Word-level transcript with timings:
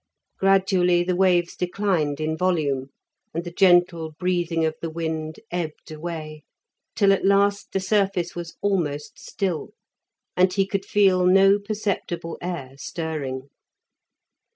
Gradually 0.39 1.03
the 1.03 1.15
waves 1.15 1.55
declined 1.55 2.19
in 2.19 2.35
volume, 2.35 2.87
and 3.35 3.43
the 3.43 3.51
gentle 3.53 4.13
breathing 4.17 4.65
of 4.65 4.73
the 4.81 4.89
wind 4.89 5.39
ebbed 5.51 5.91
away, 5.91 6.43
till 6.95 7.13
at 7.13 7.23
last 7.23 7.71
the 7.71 7.79
surface 7.79 8.33
was 8.35 8.57
almost 8.63 9.19
still, 9.19 9.73
and 10.35 10.51
he 10.53 10.65
could 10.65 10.85
feel 10.85 11.23
no 11.27 11.59
perceptible 11.59 12.39
air 12.41 12.71
stirring. 12.79 13.49